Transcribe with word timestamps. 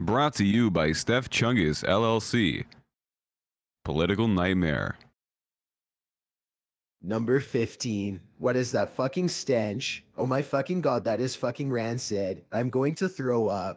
Brought 0.00 0.34
to 0.34 0.44
you 0.44 0.70
by 0.70 0.92
Steph 0.92 1.28
Chungus 1.28 1.82
LLC. 1.82 2.66
Political 3.84 4.28
Nightmare. 4.28 4.96
Number 7.02 7.40
15. 7.40 8.20
What 8.38 8.54
is 8.54 8.70
that 8.70 8.90
fucking 8.90 9.26
stench? 9.26 10.04
Oh 10.16 10.24
my 10.24 10.40
fucking 10.40 10.82
god, 10.82 11.02
that 11.02 11.18
is 11.18 11.34
fucking 11.34 11.72
rancid. 11.72 12.44
I'm 12.52 12.70
going 12.70 12.94
to 12.94 13.08
throw 13.08 13.48
up. 13.48 13.66